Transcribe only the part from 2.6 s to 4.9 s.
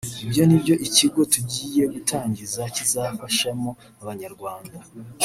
kizafashamo Abanyarwanda”